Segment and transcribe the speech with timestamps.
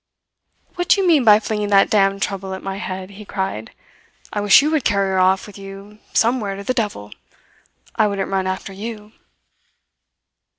[0.73, 3.69] "What do you mean by flinging that damned trouble at my head?" he cried.
[4.33, 7.11] "I wish you would carry her off with you some where to the devil!
[7.97, 9.11] I wouldn't run after you."